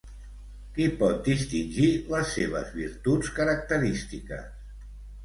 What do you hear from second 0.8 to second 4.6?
pot distingir les seves virtuts característiques?